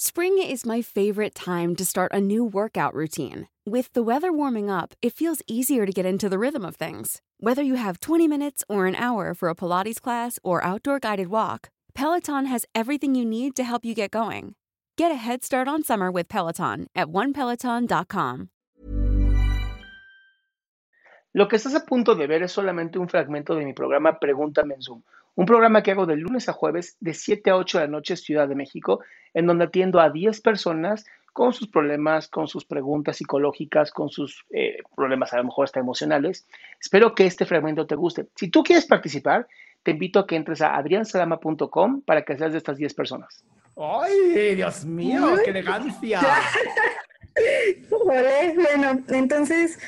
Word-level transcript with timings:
Spring 0.00 0.38
is 0.38 0.64
my 0.64 0.80
favorite 0.80 1.34
time 1.34 1.74
to 1.74 1.84
start 1.84 2.12
a 2.14 2.20
new 2.20 2.44
workout 2.44 2.94
routine. 2.94 3.48
With 3.66 3.92
the 3.94 4.02
weather 4.04 4.32
warming 4.32 4.70
up, 4.70 4.94
it 5.02 5.12
feels 5.12 5.42
easier 5.48 5.86
to 5.86 5.92
get 5.92 6.06
into 6.06 6.28
the 6.28 6.38
rhythm 6.38 6.64
of 6.64 6.76
things. 6.76 7.20
Whether 7.40 7.64
you 7.64 7.74
have 7.74 7.98
20 7.98 8.28
minutes 8.28 8.62
or 8.68 8.86
an 8.86 8.94
hour 8.94 9.34
for 9.34 9.48
a 9.48 9.56
Pilates 9.56 10.00
class 10.00 10.38
or 10.44 10.62
outdoor 10.62 11.00
guided 11.00 11.30
walk, 11.30 11.70
Peloton 11.94 12.46
has 12.46 12.64
everything 12.76 13.16
you 13.16 13.24
need 13.24 13.56
to 13.56 13.64
help 13.64 13.84
you 13.84 13.92
get 13.92 14.12
going. 14.12 14.54
Get 14.96 15.10
a 15.10 15.16
head 15.16 15.42
start 15.42 15.66
on 15.66 15.82
summer 15.82 16.12
with 16.12 16.28
Peloton 16.28 16.86
at 16.94 17.08
onepeloton.com. 17.08 18.50
Lo 21.34 21.48
que 21.48 21.56
estás 21.56 21.74
a 21.74 21.84
punto 21.84 22.14
de 22.14 22.28
ver 22.28 22.44
es 22.44 22.52
solamente 22.52 23.00
un 23.00 23.08
fragmento 23.08 23.56
de 23.56 23.64
mi 23.64 23.72
programa 23.72 24.20
Pregúntame 24.20 24.74
en 24.74 24.80
Zoom, 24.80 25.02
un 25.38 25.46
programa 25.46 25.84
que 25.84 25.92
hago 25.92 26.04
de 26.04 26.16
lunes 26.16 26.48
a 26.48 26.52
jueves 26.52 26.96
de 26.98 27.14
7 27.14 27.50
a 27.50 27.56
8 27.56 27.78
de 27.78 27.84
la 27.84 27.90
noche 27.92 28.16
Ciudad 28.16 28.48
de 28.48 28.56
México, 28.56 28.98
en 29.34 29.46
donde 29.46 29.66
atiendo 29.66 30.00
a 30.00 30.10
10 30.10 30.40
personas 30.40 31.06
con 31.32 31.52
sus 31.52 31.68
problemas, 31.68 32.26
con 32.26 32.48
sus 32.48 32.64
preguntas 32.64 33.18
psicológicas, 33.18 33.92
con 33.92 34.08
sus 34.08 34.44
eh, 34.50 34.78
problemas 34.96 35.32
a 35.32 35.36
lo 35.36 35.44
mejor 35.44 35.66
hasta 35.66 35.78
emocionales. 35.78 36.44
Espero 36.80 37.14
que 37.14 37.24
este 37.24 37.46
fragmento 37.46 37.86
te 37.86 37.94
guste. 37.94 38.26
Si 38.34 38.48
tú 38.48 38.64
quieres 38.64 38.86
participar, 38.86 39.46
te 39.84 39.92
invito 39.92 40.18
a 40.18 40.26
que 40.26 40.34
entres 40.34 40.60
a 40.60 40.74
adriansalama.com 40.74 42.02
para 42.02 42.22
que 42.22 42.36
seas 42.36 42.50
de 42.50 42.58
estas 42.58 42.76
10 42.76 42.94
personas. 42.94 43.44
¡Ay, 43.76 44.56
Dios 44.56 44.84
mío! 44.84 45.36
¡Qué 45.44 45.50
elegancia! 45.50 46.20
bueno, 48.04 49.04
entonces 49.06 49.78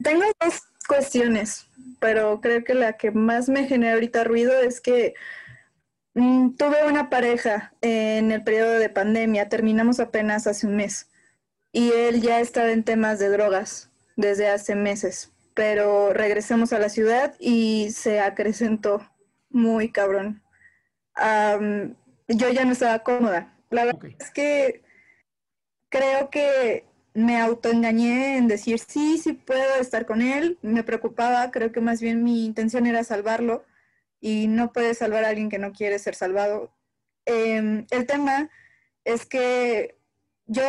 tengo 0.00 0.22
dos 0.40 0.62
cuestiones, 0.82 1.68
pero 2.00 2.40
creo 2.40 2.64
que 2.64 2.74
la 2.74 2.94
que 2.94 3.10
más 3.10 3.48
me 3.48 3.66
genera 3.66 3.94
ahorita 3.94 4.24
ruido 4.24 4.58
es 4.60 4.80
que 4.80 5.14
mm, 6.14 6.56
tuve 6.56 6.86
una 6.86 7.10
pareja 7.10 7.72
en 7.80 8.32
el 8.32 8.42
periodo 8.44 8.72
de 8.72 8.88
pandemia, 8.88 9.48
terminamos 9.48 10.00
apenas 10.00 10.46
hace 10.46 10.66
un 10.66 10.76
mes, 10.76 11.08
y 11.72 11.92
él 11.92 12.20
ya 12.20 12.40
estaba 12.40 12.70
en 12.70 12.84
temas 12.84 13.18
de 13.18 13.28
drogas 13.28 13.90
desde 14.16 14.48
hace 14.48 14.74
meses, 14.74 15.32
pero 15.54 16.12
regresamos 16.12 16.72
a 16.72 16.78
la 16.78 16.88
ciudad 16.88 17.34
y 17.38 17.90
se 17.92 18.20
acrecentó 18.20 19.10
muy 19.50 19.90
cabrón. 19.90 20.42
yo 22.28 22.48
ya 22.50 22.64
no 22.64 22.72
estaba 22.72 23.00
cómoda. 23.00 23.54
La 23.70 23.84
verdad 23.86 24.12
es 24.18 24.30
que 24.30 24.82
creo 25.88 26.30
que 26.30 26.86
me 27.14 27.38
autoengañé 27.38 28.36
en 28.38 28.48
decir, 28.48 28.78
sí, 28.78 29.18
sí 29.18 29.34
puedo 29.34 29.76
estar 29.80 30.06
con 30.06 30.22
él. 30.22 30.58
Me 30.62 30.82
preocupaba, 30.84 31.50
creo 31.50 31.72
que 31.72 31.80
más 31.80 32.00
bien 32.00 32.24
mi 32.24 32.44
intención 32.44 32.86
era 32.86 33.04
salvarlo 33.04 33.64
y 34.20 34.46
no 34.48 34.72
puedes 34.72 34.98
salvar 34.98 35.24
a 35.24 35.28
alguien 35.28 35.50
que 35.50 35.58
no 35.58 35.72
quiere 35.72 35.98
ser 35.98 36.14
salvado. 36.14 36.72
Em, 37.26 37.86
el 37.90 38.06
tema 38.06 38.50
es 39.04 39.26
que 39.26 39.98
yo 40.46 40.62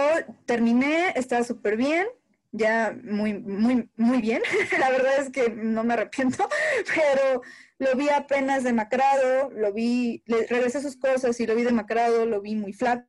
terminé, 0.46 1.14
estaba 1.16 1.44
súper 1.44 1.78
bien, 1.78 2.08
ya 2.52 2.96
muy, 3.04 3.34
muy, 3.34 3.90
muy 3.98 4.22
bien. 4.22 4.42
La 4.80 4.90
verdad 4.90 5.20
es 5.20 5.30
que 5.30 5.50
no 5.50 5.84
me 5.84 5.94
arrepiento, 5.94 6.48
pero 6.96 7.42
lo 7.80 7.96
vi 7.96 8.10
apenas 8.10 8.64
demacrado, 8.64 9.50
lo 9.52 9.74
vi, 9.74 10.24
le 10.25 10.48
regresé 10.48 10.81
sus 10.81 10.98
cosas 10.98 11.40
y 11.40 11.48
lo 11.48 11.56
vi 11.56 11.64
demacrado, 11.64 12.25
lo 12.25 12.42
vi 12.42 12.56
muy 12.56 12.74
flaco, 12.74 13.08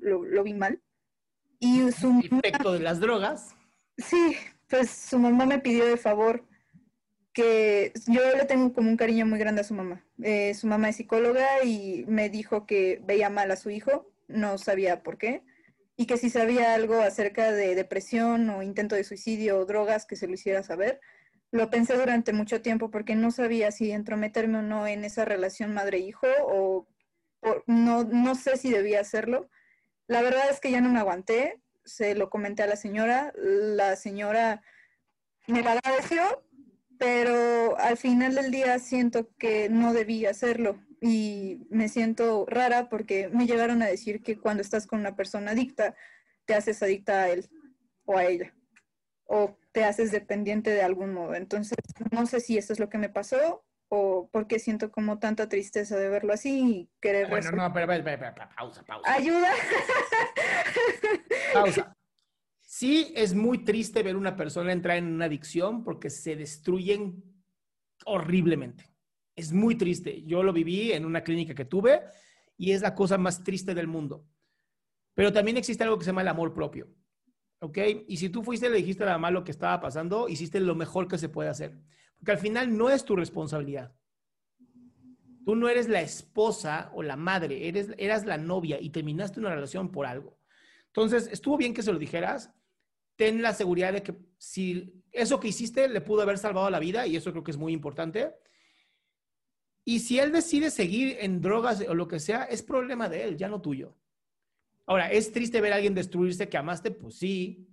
lo, 0.00 0.24
lo 0.24 0.42
vi 0.42 0.54
mal. 0.54 0.80
Y 1.60 1.92
su 1.92 2.20
efecto 2.20 2.72
de 2.72 2.80
las 2.80 3.00
drogas. 3.00 3.54
Sí, 3.98 4.36
pues 4.66 4.90
su 4.90 5.18
mamá 5.18 5.44
me 5.44 5.58
pidió 5.58 5.84
de 5.84 5.96
favor 5.98 6.44
que 7.32 7.92
yo 8.06 8.22
le 8.36 8.44
tengo 8.44 8.72
como 8.72 8.88
un 8.88 8.96
cariño 8.96 9.26
muy 9.26 9.38
grande 9.38 9.60
a 9.60 9.64
su 9.64 9.74
mamá. 9.74 10.04
Eh, 10.22 10.54
su 10.54 10.66
mamá 10.66 10.88
es 10.88 10.96
psicóloga 10.96 11.62
y 11.62 12.04
me 12.08 12.28
dijo 12.28 12.66
que 12.66 13.00
veía 13.04 13.30
mal 13.30 13.50
a 13.50 13.56
su 13.56 13.70
hijo, 13.70 14.10
no 14.26 14.58
sabía 14.58 15.02
por 15.02 15.18
qué, 15.18 15.42
y 15.96 16.06
que 16.06 16.16
si 16.16 16.30
sabía 16.30 16.74
algo 16.74 17.00
acerca 17.00 17.52
de 17.52 17.74
depresión 17.74 18.48
o 18.50 18.62
intento 18.62 18.94
de 18.94 19.04
suicidio 19.04 19.58
o 19.58 19.66
drogas, 19.66 20.06
que 20.06 20.16
se 20.16 20.26
lo 20.26 20.34
hiciera 20.34 20.62
saber. 20.62 21.00
Lo 21.52 21.68
pensé 21.68 21.96
durante 21.96 22.32
mucho 22.32 22.62
tiempo 22.62 22.90
porque 22.90 23.16
no 23.16 23.30
sabía 23.30 23.70
si 23.70 23.90
entrometerme 23.90 24.58
o 24.58 24.62
no 24.62 24.86
en 24.86 25.04
esa 25.04 25.24
relación 25.24 25.74
madre-hijo 25.74 26.26
o, 26.42 26.88
no, 27.66 28.04
no 28.04 28.34
sé 28.34 28.56
si 28.56 28.70
debía 28.70 29.00
hacerlo 29.00 29.48
la 30.10 30.22
verdad 30.22 30.50
es 30.50 30.58
que 30.58 30.72
ya 30.72 30.80
no 30.80 30.88
me 30.88 30.98
aguanté, 30.98 31.60
se 31.84 32.16
lo 32.16 32.30
comenté 32.30 32.64
a 32.64 32.66
la 32.66 32.74
señora, 32.74 33.32
la 33.36 33.94
señora 33.94 34.60
me 35.46 35.60
agradeció, 35.60 36.20
pero 36.98 37.78
al 37.78 37.96
final 37.96 38.34
del 38.34 38.50
día 38.50 38.76
siento 38.80 39.28
que 39.38 39.68
no 39.68 39.92
debí 39.92 40.26
hacerlo 40.26 40.80
y 41.00 41.64
me 41.70 41.88
siento 41.88 42.44
rara 42.48 42.88
porque 42.88 43.28
me 43.28 43.46
llegaron 43.46 43.82
a 43.82 43.86
decir 43.86 44.20
que 44.20 44.36
cuando 44.36 44.62
estás 44.62 44.88
con 44.88 44.98
una 44.98 45.14
persona 45.14 45.52
adicta, 45.52 45.94
te 46.44 46.54
haces 46.54 46.82
adicta 46.82 47.22
a 47.22 47.28
él 47.28 47.48
o 48.04 48.16
a 48.16 48.24
ella 48.24 48.52
o 49.26 49.56
te 49.70 49.84
haces 49.84 50.10
dependiente 50.10 50.70
de 50.70 50.82
algún 50.82 51.14
modo. 51.14 51.36
Entonces, 51.36 51.78
no 52.10 52.26
sé 52.26 52.40
si 52.40 52.58
eso 52.58 52.72
es 52.72 52.80
lo 52.80 52.88
que 52.88 52.98
me 52.98 53.10
pasó 53.10 53.64
o 53.92 54.30
porque 54.32 54.60
siento 54.60 54.92
como 54.92 55.18
tanta 55.18 55.48
tristeza 55.48 55.96
de 55.96 56.08
verlo 56.08 56.32
así 56.32 56.60
y 56.64 56.90
querer... 57.00 57.28
Bueno, 57.28 57.50
no, 57.50 57.72
pero, 57.72 57.88
pausa, 58.56 58.84
pausa. 58.84 59.12
Ayuda. 59.12 59.50
Pausa. 61.52 61.96
Sí, 62.72 63.12
es 63.16 63.34
muy 63.34 63.64
triste 63.64 64.00
ver 64.04 64.14
una 64.14 64.36
persona 64.36 64.72
entrar 64.72 64.96
en 64.96 65.12
una 65.12 65.24
adicción 65.24 65.82
porque 65.82 66.08
se 66.08 66.36
destruyen 66.36 67.20
horriblemente. 68.06 68.94
Es 69.34 69.52
muy 69.52 69.74
triste. 69.74 70.22
Yo 70.22 70.44
lo 70.44 70.52
viví 70.52 70.92
en 70.92 71.04
una 71.04 71.24
clínica 71.24 71.52
que 71.52 71.64
tuve 71.64 72.00
y 72.56 72.70
es 72.70 72.80
la 72.80 72.94
cosa 72.94 73.18
más 73.18 73.42
triste 73.42 73.74
del 73.74 73.88
mundo. 73.88 74.24
Pero 75.14 75.32
también 75.32 75.56
existe 75.56 75.82
algo 75.82 75.98
que 75.98 76.04
se 76.04 76.10
llama 76.10 76.22
el 76.22 76.28
amor 76.28 76.54
propio. 76.54 76.88
¿Ok? 77.60 77.78
Y 78.06 78.16
si 78.18 78.28
tú 78.28 78.44
fuiste 78.44 78.68
y 78.68 78.70
le 78.70 78.76
dijiste 78.76 79.02
a 79.02 79.06
la 79.06 79.12
mamá 79.12 79.32
lo 79.32 79.42
que 79.42 79.50
estaba 79.50 79.80
pasando, 79.80 80.28
hiciste 80.28 80.60
lo 80.60 80.76
mejor 80.76 81.08
que 81.08 81.18
se 81.18 81.28
puede 81.28 81.50
hacer. 81.50 81.76
Porque 82.20 82.32
al 82.32 82.38
final 82.38 82.76
no 82.76 82.90
es 82.90 83.04
tu 83.04 83.16
responsabilidad. 83.16 83.92
Tú 85.44 85.56
no 85.56 85.68
eres 85.68 85.88
la 85.88 86.02
esposa 86.02 86.92
o 86.94 87.02
la 87.02 87.16
madre, 87.16 87.66
eres, 87.66 87.88
eras 87.96 88.26
la 88.26 88.36
novia 88.36 88.78
y 88.80 88.90
terminaste 88.90 89.40
una 89.40 89.54
relación 89.54 89.90
por 89.90 90.06
algo. 90.06 90.38
Entonces, 90.88 91.28
estuvo 91.32 91.56
bien 91.56 91.72
que 91.72 91.82
se 91.82 91.92
lo 91.92 91.98
dijeras. 91.98 92.52
Ten 93.16 93.40
la 93.40 93.54
seguridad 93.54 93.92
de 93.94 94.02
que 94.02 94.14
si 94.36 95.02
eso 95.12 95.40
que 95.40 95.48
hiciste 95.48 95.88
le 95.88 96.02
pudo 96.02 96.22
haber 96.22 96.36
salvado 96.36 96.68
la 96.68 96.78
vida, 96.78 97.06
y 97.06 97.16
eso 97.16 97.30
creo 97.30 97.42
que 97.42 97.50
es 97.52 97.56
muy 97.56 97.72
importante. 97.72 98.34
Y 99.84 100.00
si 100.00 100.18
él 100.18 100.30
decide 100.30 100.70
seguir 100.70 101.16
en 101.20 101.40
drogas 101.40 101.80
o 101.88 101.94
lo 101.94 102.06
que 102.06 102.20
sea, 102.20 102.44
es 102.44 102.62
problema 102.62 103.08
de 103.08 103.24
él, 103.24 103.36
ya 103.38 103.48
no 103.48 103.62
tuyo. 103.62 103.96
Ahora, 104.86 105.10
¿es 105.10 105.32
triste 105.32 105.60
ver 105.60 105.72
a 105.72 105.76
alguien 105.76 105.94
destruirse 105.94 106.48
que 106.48 106.58
amaste? 106.58 106.90
Pues 106.90 107.14
sí. 107.14 107.66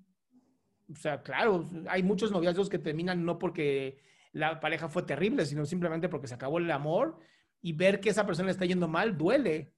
O 0.89 0.95
sea, 0.95 1.21
claro, 1.21 1.67
hay 1.89 2.01
muchos 2.01 2.31
noviazgos 2.31 2.69
que 2.69 2.79
terminan 2.79 3.25
no 3.25 3.37
porque 3.37 3.99
la 4.37 4.59
pareja 4.59 4.87
fue 4.87 5.03
terrible, 5.03 5.45
sino 5.45 5.65
simplemente 5.65 6.09
porque 6.09 6.27
se 6.27 6.35
acabó 6.35 6.59
el 6.59 6.69
amor 6.69 7.19
y 7.61 7.73
ver 7.73 7.99
que 7.99 8.09
esa 8.09 8.25
persona 8.25 8.51
está 8.51 8.65
yendo 8.65 8.87
mal 8.87 9.17
duele, 9.17 9.73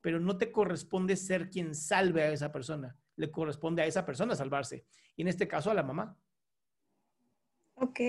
pero 0.00 0.20
no 0.20 0.38
te 0.38 0.52
corresponde 0.52 1.16
ser 1.16 1.50
quien 1.50 1.74
salve 1.74 2.22
a 2.22 2.30
esa 2.30 2.52
persona, 2.52 2.96
le 3.16 3.32
corresponde 3.32 3.82
a 3.82 3.86
esa 3.86 4.06
persona 4.06 4.36
salvarse, 4.36 4.84
y 5.16 5.22
en 5.22 5.28
este 5.28 5.48
caso 5.48 5.70
a 5.70 5.74
la 5.74 5.82
mamá. 5.82 6.16
Ok. 7.74 8.00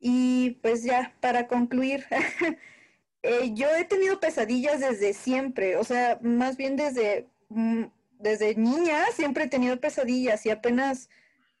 y 0.00 0.50
pues 0.62 0.84
ya, 0.84 1.16
para 1.20 1.48
concluir, 1.48 2.04
eh, 3.22 3.54
yo 3.54 3.68
he 3.74 3.84
tenido 3.84 4.20
pesadillas 4.20 4.80
desde 4.80 5.14
siempre, 5.14 5.76
o 5.76 5.84
sea, 5.84 6.18
más 6.20 6.58
bien 6.58 6.76
desde, 6.76 7.30
mm, 7.48 7.84
desde 8.18 8.54
niña 8.54 9.06
siempre 9.14 9.44
he 9.44 9.48
tenido 9.48 9.80
pesadillas 9.80 10.44
y 10.44 10.50
apenas 10.50 11.08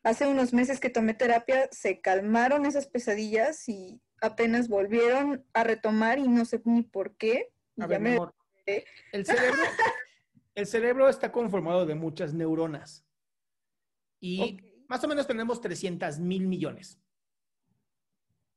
hace 0.04 0.26
unos 0.26 0.52
meses 0.52 0.78
que 0.78 0.90
tomé 0.90 1.14
terapia 1.14 1.68
se 1.72 2.00
calmaron 2.00 2.66
esas 2.66 2.86
pesadillas 2.86 3.68
y 3.68 4.00
apenas 4.20 4.68
volvieron 4.68 5.44
a 5.52 5.64
retomar 5.64 6.18
y 6.18 6.28
no 6.28 6.44
sé 6.44 6.60
ni 6.64 6.82
por 6.82 7.16
qué. 7.16 7.50
A 7.80 7.86
ver, 7.86 8.00
mi 8.00 8.12
amor, 8.12 8.34
el 8.66 9.26
cerebro, 9.26 9.62
el 10.54 10.66
cerebro 10.66 11.08
está 11.08 11.32
conformado 11.32 11.86
de 11.86 11.94
muchas 11.94 12.34
neuronas 12.34 13.04
y 14.20 14.58
más 14.88 15.02
o 15.02 15.08
menos 15.08 15.26
tenemos 15.26 15.60
300 15.60 16.18
mil 16.18 16.46
millones. 16.46 17.00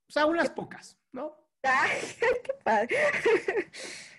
O 0.09 0.11
sea, 0.11 0.25
unas 0.25 0.50
pocas, 0.50 0.97
¿no? 1.11 1.35
Ay, 1.63 2.00
qué 2.43 2.53
padre. 2.63 2.95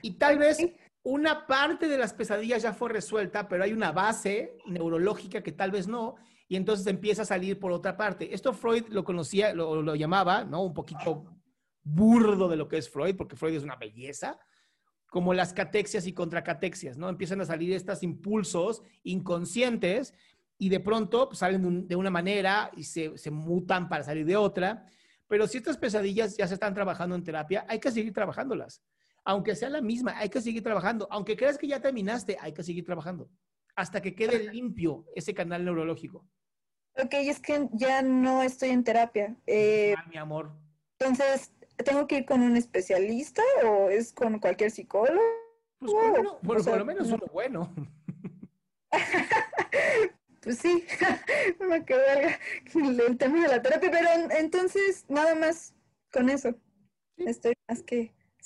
Y 0.03 0.13
tal 0.13 0.39
vez 0.39 0.59
una 1.03 1.47
parte 1.47 1.89
de 1.89 1.99
las 1.99 2.13
pesadillas 2.13 2.63
ya 2.63 2.73
fue 2.73 2.91
resuelta, 2.91 3.49
pero 3.49 3.65
hay 3.65 3.73
una 3.73 3.93
base 3.93 4.57
neurológica 4.67 5.43
que 5.43 5.53
tal 5.53 5.71
vez 5.71 5.89
no, 5.89 6.17
y 6.49 6.57
entonces 6.57 6.87
empieza 6.87 7.23
a 7.23 7.27
salir 7.27 7.59
por 7.59 7.73
otra 7.73 7.97
parte. 7.97 8.35
Esto 8.35 8.53
Freud 8.53 8.87
lo 8.89 9.05
conocía, 9.05 9.55
lo, 9.55 9.83
lo 9.83 9.95
llamaba, 9.95 10.45
¿no? 10.45 10.63
Un 10.63 10.75
poquito 10.75 11.27
burdo 11.83 12.49
de 12.49 12.57
lo 12.57 12.69
que 12.69 12.79
es 12.79 12.91
Freud, 12.91 13.17
porque 13.17 13.37
Freud 13.37 13.55
es 13.55 13.63
una 13.63 13.77
belleza, 13.77 14.39
como 15.07 15.33
las 15.33 15.53
catexias 15.53 16.07
y 16.07 16.13
contracatexias, 16.13 16.99
¿no? 16.99 17.09
Empiezan 17.09 17.41
a 17.41 17.45
salir 17.45 17.73
estos 17.73 18.03
impulsos 18.03 18.83
inconscientes 19.03 20.15
y 20.59 20.69
de 20.69 20.81
pronto 20.81 21.29
pues, 21.29 21.39
salen 21.39 21.87
de, 21.87 21.97
una 21.97 22.11
manera 22.11 22.71
y 22.77 22.85
se, 22.85 23.17
se, 23.17 23.31
mutan 23.31 23.89
para 23.89 24.05
salir 24.05 24.27
de 24.27 24.37
otra. 24.37 24.87
Pero 25.27 25.47
si 25.47 25.59
estas 25.59 25.79
pesadillas 25.79 26.37
ya 26.37 26.47
se 26.47 26.55
están 26.55 26.75
trabajando 26.75 27.15
en 27.15 27.25
terapia, 27.25 27.65
hay 27.69 27.79
que 27.79 27.91
seguir 27.91 28.13
trabajándolas. 28.13 28.83
Aunque 29.29 29.55
sea 29.55 29.69
la 29.69 29.83
misma, 29.83 30.17
hay 30.17 30.31
que 30.31 30.41
seguir 30.41 30.63
trabajando. 30.63 31.07
Aunque 31.11 31.37
creas 31.37 31.59
que 31.59 31.69
ya 31.69 31.83
terminaste, 31.83 32.39
hay 32.41 32.55
que 32.55 32.63
seguir 32.63 32.87
trabajando. 32.87 33.29
Hasta 33.77 34.01
que 34.01 34.15
quede 34.15 34.51
limpio 34.51 35.05
ese 35.15 35.35
canal 35.35 35.67
neurológico. 35.67 36.27
Ok, 36.95 37.13
es 37.13 37.39
que 37.39 37.69
ya 37.73 38.01
no 38.01 38.43
estoy 38.43 38.71
en 38.71 38.85
terapia. 38.85 39.37
Eh, 39.47 39.95
mi 40.09 40.17
amor. 40.17 40.57
Entonces, 40.99 41.53
¿tengo 41.77 42.07
que 42.07 42.21
ir 42.21 42.25
con 42.25 42.41
un 42.41 42.57
especialista 42.57 43.43
o 43.67 43.91
es 43.91 44.15
con 44.15 44.39
cualquier 44.39 44.71
psicólogo? 44.71 45.21
Pues 45.79 45.93
bueno, 45.93 46.39
por, 46.41 46.79
lo 46.79 46.85
menos 46.87 47.09
uno 47.09 47.27
bueno. 47.31 47.71
pues 50.41 50.57
sí, 50.57 50.87
me 51.69 51.85
quedó 51.85 52.01
el, 52.73 52.99
el, 52.99 53.19
tema 53.19 53.43
de 53.43 53.49
la 53.49 53.61
terapia, 53.61 53.91
pero 53.91 54.09
entonces 54.39 55.05
nada 55.11 55.35
más 55.35 55.75
con 56.11 56.31
eso. 56.31 56.55
Estoy 57.19 57.53
más 57.69 57.83
que 57.83 58.17